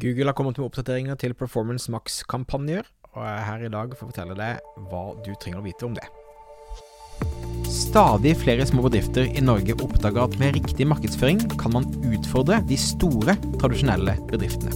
Google 0.00 0.30
har 0.30 0.32
kommet 0.32 0.56
med 0.56 0.64
oppdateringer 0.64 1.18
til 1.20 1.34
Performance 1.36 1.90
Max-kampanjer, 1.92 2.86
og 3.12 3.24
jeg 3.26 3.32
er 3.36 3.44
her 3.44 3.64
i 3.66 3.72
dag 3.72 3.92
for 3.92 4.06
å 4.06 4.12
fortelle 4.12 4.36
deg 4.38 4.78
hva 4.88 5.02
du 5.20 5.34
trenger 5.36 5.60
å 5.60 5.64
vite 5.66 5.84
om 5.84 5.96
det. 5.98 6.06
Stadig 7.68 8.32
flere 8.40 8.64
små 8.68 8.86
bedrifter 8.86 9.28
i 9.28 9.44
Norge 9.44 9.76
oppdager 9.84 10.24
at 10.24 10.38
med 10.40 10.56
riktig 10.56 10.86
markedsføring 10.88 11.44
kan 11.60 11.76
man 11.76 11.90
utfordre 12.08 12.62
de 12.68 12.78
store, 12.80 13.36
tradisjonelle 13.60 14.16
bedriftene. 14.32 14.72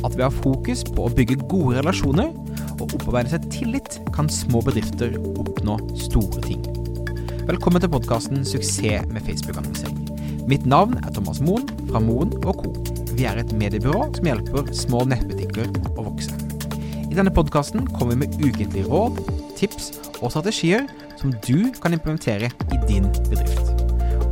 At 0.00 0.16
ved 0.16 0.24
å 0.24 0.30
ha 0.30 0.32
fokus 0.40 0.86
på 0.88 1.04
å 1.04 1.12
bygge 1.12 1.42
gode 1.52 1.82
relasjoner 1.82 2.32
og 2.78 2.88
opparbeide 2.88 3.34
seg 3.34 3.48
tillit, 3.52 4.00
kan 4.16 4.32
små 4.32 4.64
bedrifter 4.64 5.18
oppnå 5.36 5.76
store 6.00 6.40
ting. 6.48 6.64
Velkommen 7.44 7.84
til 7.84 7.92
podkasten 7.92 8.40
'Suksess 8.40 9.04
med 9.12 9.20
Facebook-annonsering'. 9.28 10.48
Mitt 10.48 10.64
navn 10.64 10.96
er 11.04 11.12
Thomas 11.12 11.44
Moen 11.44 11.68
fra 11.90 12.00
Moen 12.00 12.32
Co. 12.40 12.72
Vi 13.16 13.24
er 13.24 13.38
et 13.40 13.52
mediebyrå 13.56 14.10
som 14.12 14.26
hjelper 14.28 14.66
små 14.76 14.98
nettbutikker 15.08 15.70
å 15.96 16.02
vokse. 16.04 16.34
I 17.06 17.16
denne 17.16 17.32
podkasten 17.32 17.86
kommer 17.94 18.12
vi 18.12 18.26
med 18.26 18.34
ukentlige 18.42 18.84
råd, 18.90 19.22
tips 19.56 19.94
og 20.18 20.34
strategier 20.34 20.84
som 21.16 21.32
du 21.46 21.72
kan 21.80 21.96
implementere 21.96 22.50
i 22.52 22.80
din 22.84 23.08
bedrift. 23.30 23.72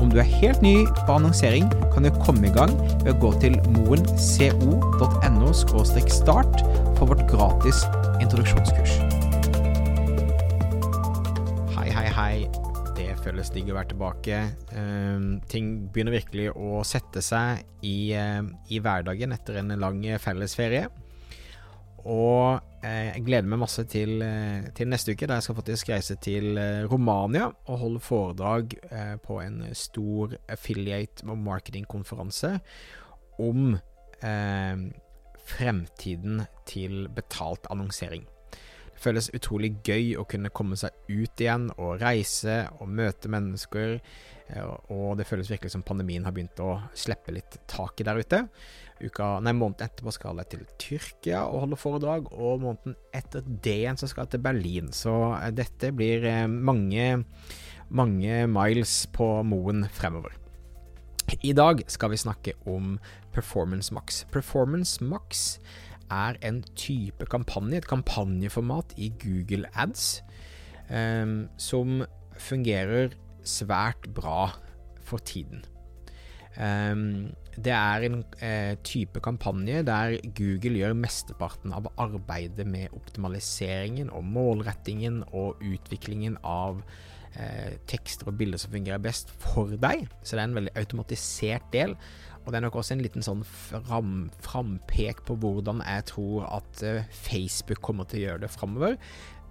Om 0.04 0.12
du 0.12 0.18
er 0.20 0.28
helt 0.28 0.60
ny 0.60 0.74
på 1.06 1.16
annonsering, 1.16 1.70
kan 1.94 2.04
du 2.04 2.10
komme 2.26 2.50
i 2.50 2.52
gang 2.52 2.74
ved 3.06 3.14
å 3.14 3.20
gå 3.22 3.30
til 3.40 3.56
moenco.no 3.78 5.52
start 5.54 6.60
for 6.98 7.08
vårt 7.08 7.24
gratis 7.30 7.86
introduksjonskurs. 8.20 8.98
Hei, 11.78 11.88
hei, 11.88 12.06
hei. 12.18 12.63
Det 12.94 13.08
føles 13.18 13.48
digg 13.50 13.72
å 13.72 13.74
være 13.74 13.90
tilbake. 13.90 14.36
Um, 14.70 15.40
ting 15.50 15.88
begynner 15.90 16.14
virkelig 16.14 16.52
å 16.54 16.82
sette 16.86 17.18
seg 17.24 17.64
i, 17.82 18.14
uh, 18.14 18.46
i 18.70 18.78
hverdagen 18.78 19.34
etter 19.34 19.58
en 19.58 19.74
lang 19.82 19.98
fellesferie. 20.22 20.86
Og 22.04 22.60
uh, 22.60 22.84
jeg 22.86 23.24
gleder 23.26 23.50
meg 23.50 23.62
masse 23.64 23.82
til, 23.90 24.22
uh, 24.22 24.68
til, 24.78 24.92
neste 24.92 25.16
uke, 25.16 25.26
da 25.26 25.40
jeg 25.40 25.48
skal 25.48 25.58
faktisk 25.58 25.90
reise 25.90 26.18
til 26.22 26.60
Romania 26.86 27.48
og 27.64 27.80
holde 27.82 28.04
foredrag 28.04 28.76
på 29.24 29.40
en 29.42 29.64
stor 29.74 30.36
affiliate- 30.46 31.26
og 31.26 31.40
marketingkonferanse 31.48 32.52
om 33.42 33.74
fremtiden 35.44 36.44
til 36.70 37.08
betalt 37.16 37.66
annonsering. 37.74 38.22
Det 38.94 39.02
føles 39.02 39.30
utrolig 39.34 39.74
gøy 39.86 40.14
å 40.20 40.26
kunne 40.30 40.52
komme 40.54 40.78
seg 40.78 40.94
ut 41.10 41.42
igjen 41.42 41.68
og 41.74 41.98
reise 42.02 42.62
og 42.78 42.92
møte 42.94 43.30
mennesker. 43.32 43.98
Eh, 44.48 44.70
og 44.92 45.16
det 45.18 45.26
føles 45.28 45.50
virkelig 45.50 45.74
som 45.74 45.84
pandemien 45.86 46.24
har 46.26 46.34
begynt 46.36 46.60
å 46.62 46.76
slippe 46.96 47.34
litt 47.34 47.58
taket 47.70 48.06
der 48.08 48.20
ute. 48.20 48.40
Uka, 49.02 49.40
nei, 49.42 49.54
Måneden 49.56 49.88
etterpå 49.88 50.12
skal 50.14 50.38
jeg 50.40 50.52
til 50.52 50.62
Tyrkia 50.80 51.42
og 51.48 51.64
holde 51.64 51.80
foredrag, 51.80 52.30
og 52.30 52.62
måneden 52.62 52.94
etter 53.16 53.42
det 53.44 53.74
igjen 53.80 53.98
så 53.98 54.08
skal 54.10 54.26
jeg 54.28 54.36
til 54.36 54.44
Berlin. 54.46 54.92
Så 54.94 55.14
eh, 55.40 55.50
dette 55.56 55.90
blir 55.96 56.26
eh, 56.30 56.46
mange, 56.46 57.24
mange 57.90 58.44
miles 58.50 58.96
på 59.14 59.28
Moen 59.48 59.88
fremover. 59.92 60.38
I 61.40 61.54
dag 61.56 61.80
skal 61.88 62.12
vi 62.12 62.20
snakke 62.20 62.52
om 62.68 62.98
Performance 63.32 63.94
Max. 63.96 64.22
Performance 64.30 65.02
Max 65.02 65.58
er 66.12 66.38
en 66.44 66.62
type 66.76 67.26
kampanje, 67.30 67.82
et 67.82 67.88
kampanjeformat 67.90 68.96
i 68.96 69.12
Google 69.20 69.70
Ads, 69.74 70.22
um, 70.90 71.48
som 71.56 72.02
fungerer 72.38 73.14
svært 73.44 74.08
bra 74.14 74.50
for 75.04 75.22
tiden. 75.24 75.64
Um, 76.54 77.34
det 77.56 77.72
er 77.74 78.04
en 78.06 78.20
eh, 78.42 78.74
type 78.86 79.20
kampanje 79.22 79.82
der 79.86 80.16
Google 80.34 80.78
gjør 80.80 80.96
mesteparten 80.98 81.74
av 81.74 81.86
arbeidet 82.00 82.66
med 82.66 82.94
optimaliseringen 82.96 84.10
og 84.10 84.26
målrettingen 84.26 85.22
og 85.30 85.62
utviklingen 85.62 86.38
av 86.42 86.82
eh, 87.38 87.76
tekster 87.90 88.30
og 88.30 88.38
bilder 88.40 88.62
som 88.62 88.74
fungerer 88.74 89.02
best 89.02 89.30
for 89.42 89.70
deg. 89.70 90.08
Så 90.22 90.34
det 90.34 90.42
er 90.42 90.48
en 90.50 90.58
veldig 90.58 90.74
automatisert 90.82 91.70
del 91.74 91.94
og 92.44 92.52
det 92.52 92.58
er 92.58 92.64
nok 92.66 92.76
også 92.76 92.94
en 92.94 93.02
liten 93.04 93.24
sånn 93.24 93.42
fram, 93.48 94.28
frampek 94.44 95.22
på 95.24 95.36
hvordan 95.40 95.80
jeg 95.80 96.04
tror 96.12 96.48
at 96.60 96.82
uh, 96.84 97.06
Facebook 97.24 97.80
kommer 97.84 98.08
til 98.08 98.20
å 98.20 98.24
gjøre 98.26 98.44
det 98.44 98.52
framover. 98.52 98.98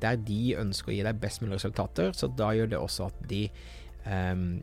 Der 0.03 0.19
de 0.21 0.41
ønsker 0.61 0.91
å 0.91 0.97
gi 0.97 1.05
deg 1.05 1.21
best 1.21 1.41
mulig 1.41 1.57
resultater, 1.57 2.13
så 2.13 2.29
da 2.29 2.51
gjør 2.53 2.73
det 2.75 2.81
også 2.81 3.07
at 3.09 3.23
de 3.31 3.47
um, 4.05 4.61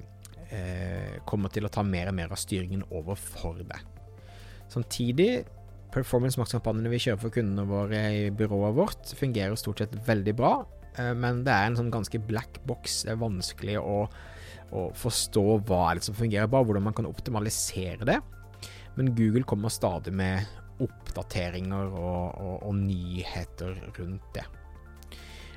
uh, 0.52 1.16
kommer 1.26 1.50
til 1.50 1.66
å 1.66 1.72
ta 1.74 1.82
mer 1.86 2.12
og 2.12 2.18
mer 2.20 2.30
av 2.30 2.38
styringen 2.38 2.86
over 2.94 3.18
for 3.18 3.58
deg. 3.58 3.82
Samtidig, 4.70 5.30
performance 5.90 6.38
max-kampanjene 6.38 6.92
vi 6.92 7.02
kjører 7.02 7.24
for 7.24 7.34
kundene 7.34 7.66
våre 7.66 8.04
i 8.14 8.26
byrået 8.30 8.76
vårt, 8.78 9.14
fungerer 9.18 9.58
stort 9.58 9.82
sett 9.82 9.96
veldig 10.06 10.38
bra, 10.38 10.60
uh, 11.00 11.14
men 11.18 11.42
det 11.48 11.56
er 11.56 11.66
en 11.66 11.82
sånn 11.82 11.90
ganske 11.90 12.22
black 12.30 12.62
box. 12.70 13.02
Det 13.08 13.16
er 13.16 13.24
vanskelig 13.26 13.80
å 13.82 14.04
og 14.70 14.94
forstå 14.98 15.44
hva 15.66 15.82
er 15.88 15.98
det 15.98 16.06
som 16.06 16.16
fungerer 16.16 16.50
bra, 16.50 16.62
hvordan 16.62 16.86
man 16.86 16.96
kan 16.96 17.08
optimalisere 17.08 18.06
det. 18.06 18.20
Men 18.96 19.12
Google 19.16 19.46
kommer 19.48 19.72
stadig 19.72 20.12
med 20.14 20.46
oppdateringer 20.80 21.90
og, 21.92 22.40
og, 22.40 22.56
og 22.68 22.74
nyheter 22.78 23.76
rundt 23.98 24.34
det. 24.36 24.46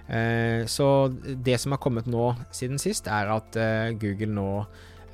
Eh, 0.08 0.66
så 0.68 0.88
det 1.24 1.60
som 1.62 1.76
har 1.76 1.82
kommet 1.84 2.10
nå 2.12 2.34
siden 2.52 2.82
sist, 2.82 3.08
er 3.08 3.32
at 3.32 3.56
eh, 3.60 3.94
Google 4.00 4.34
nå 4.36 4.50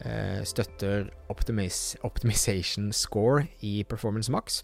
eh, 0.01 0.41
støtter 0.47 1.11
optimis 1.29 1.97
optimization 2.07 2.91
score 2.95 3.45
i 3.61 3.83
Performance 3.89 4.31
Max. 4.33 4.61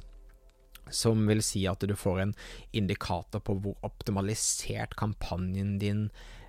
Som 0.94 1.25
vil 1.29 1.41
si 1.45 1.63
at 1.69 1.81
du 1.81 1.95
får 1.97 2.22
en 2.22 2.34
indikator 2.74 3.41
på 3.41 3.57
hvor 3.57 3.78
optimalisert 3.85 4.97
kampanjen 4.97 5.78
din 5.81 6.07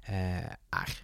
eh, 0.08 0.52
er 0.52 0.96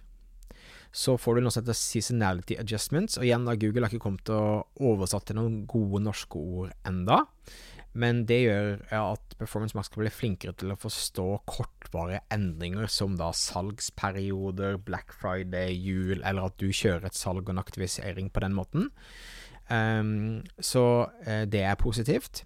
så 0.93 1.15
får 1.17 1.35
du 1.35 1.43
noe 1.43 1.53
som 1.53 1.63
heter 1.63 1.77
seasonality 1.77 2.57
adjustments. 2.61 3.17
Og 3.17 3.25
igjen, 3.25 3.47
da 3.47 3.57
Google 3.57 3.87
har 3.87 3.93
ikke 3.93 4.05
kommet 4.05 4.25
til 4.29 4.37
å 4.37 4.91
oversatt 4.93 5.33
noen 5.33 5.63
gode 5.69 6.03
norske 6.05 6.37
ord 6.37 6.73
enda. 6.87 7.23
Men 7.97 8.23
det 8.29 8.39
gjør 8.43 8.69
at 8.97 9.35
Performance 9.37 9.77
Max 9.77 9.89
skal 9.89 10.03
bli 10.03 10.13
flinkere 10.13 10.55
til 10.57 10.73
å 10.73 10.77
forstå 10.79 11.27
kortvarige 11.49 12.23
endringer, 12.33 12.89
som 12.89 13.17
da 13.19 13.29
salgsperioder, 13.37 14.79
Black 14.85 15.13
Friday, 15.13 15.75
jul, 15.77 16.21
eller 16.21 16.49
at 16.49 16.57
du 16.61 16.69
kjører 16.73 17.09
et 17.09 17.17
salg 17.17 17.45
og 17.45 17.53
en 17.53 17.61
aktivisering 17.61 18.31
på 18.33 18.45
den 18.45 18.57
måten. 18.57 18.89
Um, 19.69 20.41
så 20.61 20.85
uh, 21.05 21.43
det 21.49 21.61
er 21.65 21.77
positivt. 21.79 22.43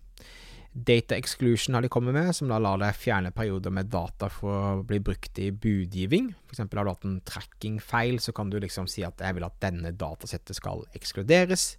Data 0.77 1.15
exclusion 1.17 1.73
har 1.73 1.81
de 1.81 1.89
kommet 1.89 2.13
med, 2.13 2.29
som 2.37 2.51
da 2.51 2.59
lar 2.61 2.77
deg 2.77 2.97
fjerne 2.99 3.31
perioder 3.33 3.73
med 3.73 3.89
data 3.89 4.27
for 4.29 4.53
å 4.53 4.83
bli 4.85 4.99
brukt 5.01 5.39
i 5.41 5.49
budgivning. 5.49 6.29
F.eks. 6.45 6.61
har 6.61 6.85
du 6.85 6.91
hatt 6.91 7.07
en 7.07 7.17
tracking-feil, 7.25 8.19
så 8.21 8.33
kan 8.35 8.51
du 8.53 8.59
liksom 8.61 8.85
si 8.91 9.01
at 9.07 9.23
jeg 9.23 9.37
vil 9.37 9.47
at 9.47 9.57
denne 9.63 9.93
datasettet 9.97 10.59
skal 10.59 10.85
ekskluderes. 10.97 11.71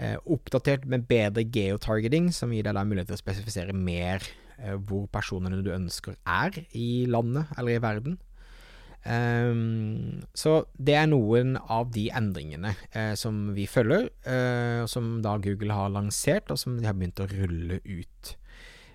Eh, 0.00 0.16
oppdatert 0.32 0.86
med 0.88 1.04
bedre 1.10 1.44
geotargeting, 1.44 2.30
som 2.32 2.54
gir 2.56 2.64
deg 2.64 2.78
da 2.78 2.86
mulighet 2.88 3.10
til 3.12 3.18
å 3.18 3.20
spesifisere 3.20 3.76
mer 3.76 4.24
eh, 4.56 4.78
hvor 4.78 5.04
personene 5.12 5.60
du 5.60 5.68
ønsker 5.74 6.16
er 6.24 6.56
i 6.72 7.04
landet 7.10 7.52
eller 7.58 7.76
i 7.76 7.84
verden. 7.84 8.16
Um, 9.00 10.20
så 10.36 10.58
det 10.76 10.94
er 10.98 11.06
noen 11.08 11.54
av 11.72 11.88
de 11.94 12.10
endringene 12.12 12.74
uh, 12.92 13.14
som 13.16 13.48
vi 13.56 13.64
følger, 13.70 14.10
uh, 14.28 14.84
som 14.90 15.18
da 15.24 15.38
Google 15.40 15.76
har 15.76 15.92
lansert, 15.94 16.52
og 16.52 16.60
som 16.60 16.76
de 16.76 16.88
har 16.88 16.98
begynt 16.98 17.22
å 17.22 17.28
rulle 17.30 17.80
ut. 17.86 18.34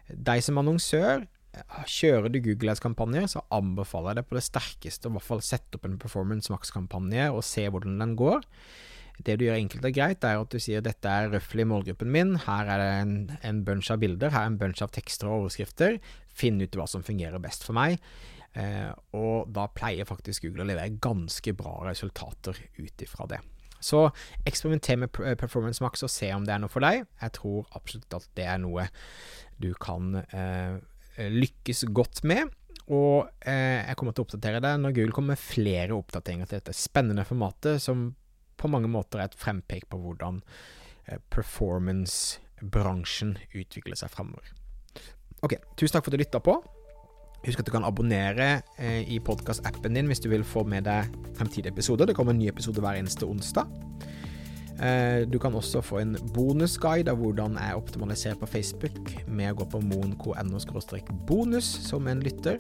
Deg 0.06 0.44
som 0.46 0.62
annonsør, 0.62 1.26
kjører 1.88 2.30
du 2.30 2.42
Google 2.44 2.74
Ads-kampanjer, 2.74 3.30
så 3.32 3.46
anbefaler 3.56 4.12
jeg 4.12 4.20
deg 4.20 4.28
på 4.30 4.38
det 4.38 4.44
sterkeste 4.46 5.08
å 5.08 5.14
i 5.14 5.16
hvert 5.16 5.30
fall 5.30 5.46
sette 5.46 5.80
opp 5.80 5.88
en 5.88 5.96
Performance 6.02 6.52
Max-kampanje 6.52 7.30
og 7.32 7.46
se 7.48 7.64
hvordan 7.72 7.96
den 8.04 8.14
går. 8.20 8.44
Det 9.24 9.38
du 9.40 9.46
gjør 9.46 9.58
enkelt 9.62 9.88
og 9.88 9.96
greit, 9.96 10.28
er 10.28 10.42
at 10.42 10.52
du 10.52 10.60
sier 10.60 10.84
dette 10.84 11.08
er 11.08 11.32
røftlig 11.32 11.64
målgruppen 11.72 12.12
min, 12.12 12.36
her 12.44 12.72
er 12.74 12.82
det 12.82 12.90
en, 13.00 13.14
en 13.48 13.64
bunch 13.68 13.90
av 13.94 14.02
bilder, 14.04 14.34
her 14.36 14.44
er 14.44 14.52
en 14.52 14.60
bunch 14.60 14.84
av 14.84 14.92
tekster 14.96 15.32
og 15.32 15.46
overskrifter, 15.46 16.02
finn 16.36 16.60
ut 16.60 16.76
hva 16.76 16.88
som 16.92 17.06
fungerer 17.08 17.40
best 17.42 17.64
for 17.64 17.78
meg. 17.78 18.02
Eh, 18.56 18.92
og 19.18 19.52
da 19.52 19.68
pleier 19.76 20.08
faktisk 20.08 20.46
Google 20.46 20.64
å 20.64 20.70
levere 20.72 21.00
ganske 21.04 21.54
bra 21.58 21.76
resultater 21.90 22.56
ut 22.80 23.04
ifra 23.04 23.28
det. 23.30 23.42
Så 23.84 24.10
eksperimenter 24.48 24.98
med 24.98 25.12
Performance 25.38 25.84
Max 25.84 26.04
og 26.06 26.10
se 26.10 26.34
om 26.34 26.46
det 26.48 26.54
er 26.56 26.62
noe 26.64 26.72
for 26.72 26.82
deg. 26.86 26.96
Jeg 27.22 27.32
tror 27.38 27.68
absolutt 27.78 28.14
at 28.18 28.26
det 28.40 28.46
er 28.50 28.60
noe 28.64 28.88
du 29.62 29.74
kan 29.82 30.16
eh, 30.24 30.74
lykkes 31.20 31.86
godt 31.96 32.24
med. 32.28 32.44
Og 32.86 33.28
eh, 33.46 33.82
jeg 33.82 33.96
kommer 33.98 34.14
til 34.14 34.22
å 34.24 34.26
oppdatere 34.28 34.60
deg 34.64 34.80
når 34.82 34.92
Google 34.98 35.16
kommer 35.18 35.32
med 35.34 35.42
flere 35.42 35.94
oppdateringer 35.98 36.48
til 36.50 36.60
dette 36.60 36.74
spennende 36.78 37.26
formatet, 37.28 37.76
som 37.82 37.98
på 38.56 38.68
mange 38.72 38.90
måter 38.92 39.20
er 39.20 39.26
et 39.30 39.38
frempek 39.40 39.84
på 39.92 39.98
hvordan 40.02 40.36
eh, 41.10 41.20
performance-bransjen 41.34 43.32
utvikler 43.58 43.98
seg 44.00 44.10
fremover. 44.14 44.48
Ok, 45.46 45.54
tusen 45.78 45.94
takk 45.98 46.06
for 46.06 46.12
at 46.14 46.18
du 46.18 46.22
lytta 46.24 46.40
på. 46.42 46.54
Husk 47.46 47.62
at 47.62 47.68
du 47.68 47.74
kan 47.76 47.86
abonnere 47.86 48.50
eh, 48.82 49.04
i 49.06 49.20
podkast-appen 49.22 49.94
din 49.94 50.10
hvis 50.10 50.24
du 50.24 50.32
vil 50.32 50.46
få 50.48 50.64
med 50.66 50.88
deg 50.88 51.12
fremtidige 51.38 51.74
episoder. 51.76 52.10
Det 52.10 52.16
kommer 52.18 52.34
en 52.34 52.42
ny 52.42 52.50
episode 52.50 52.82
hver 52.82 52.98
eneste 52.98 53.28
onsdag. 53.28 53.70
Eh, 54.82 55.24
du 55.30 55.38
kan 55.40 55.56
også 55.56 55.82
få 55.86 56.02
en 56.02 56.18
bonusguide 56.34 57.12
av 57.12 57.22
hvordan 57.22 57.60
jeg 57.62 57.78
optimaliserer 57.78 58.40
på 58.42 58.50
Facebook 58.50 59.14
med 59.28 59.54
å 59.54 59.60
gå 59.62 59.70
på 59.76 59.84
moen.no 59.86 60.64
bonus 61.30 61.70
som 61.86 62.08
en 62.08 62.24
lytter. 62.26 62.58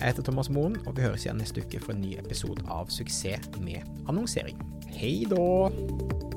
Jeg 0.00 0.14
heter 0.14 0.24
Thomas 0.24 0.48
Moen, 0.50 0.78
og 0.86 0.96
vi 0.96 1.04
høres 1.04 1.26
igjen 1.26 1.38
neste 1.40 1.60
uke 1.60 1.80
for 1.80 1.92
en 1.92 2.00
ny 2.00 2.16
episode 2.18 2.64
av 2.72 2.88
Suksess 2.90 3.52
med 3.60 3.84
annonsering. 4.08 4.58
Hei 4.96 5.22
da! 5.28 6.29